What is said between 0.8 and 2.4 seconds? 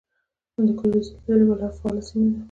د زلزلې له پلوه فعاله سیمه ده